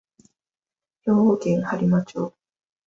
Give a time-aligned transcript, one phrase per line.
[1.03, 2.33] 兵庫県播磨町